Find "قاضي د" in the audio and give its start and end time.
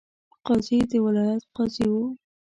0.45-0.93